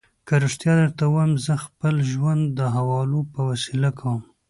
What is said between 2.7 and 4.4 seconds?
حوالو په وسیله کوم.